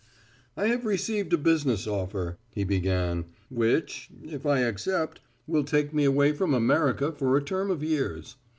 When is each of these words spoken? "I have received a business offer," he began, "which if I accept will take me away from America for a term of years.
"I 0.57 0.65
have 0.69 0.83
received 0.87 1.31
a 1.31 1.37
business 1.37 1.85
offer," 1.85 2.39
he 2.49 2.63
began, 2.63 3.25
"which 3.51 4.09
if 4.23 4.47
I 4.47 4.61
accept 4.61 5.19
will 5.45 5.63
take 5.63 5.93
me 5.93 6.05
away 6.05 6.31
from 6.33 6.55
America 6.55 7.11
for 7.11 7.37
a 7.37 7.43
term 7.43 7.69
of 7.69 7.83
years. 7.83 8.35